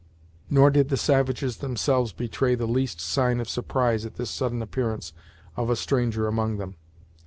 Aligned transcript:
Nor 0.49 0.71
did 0.71 0.89
the 0.89 0.97
savages 0.97 1.57
themselves 1.57 2.11
betray 2.11 2.55
the 2.55 2.65
least 2.65 2.99
sign 2.99 3.39
of 3.39 3.47
surprise 3.47 4.03
at 4.03 4.15
this 4.15 4.31
sudden 4.31 4.63
appearance 4.63 5.13
of 5.55 5.69
a 5.69 5.75
stranger 5.75 6.25
among 6.25 6.57
them. 6.57 6.73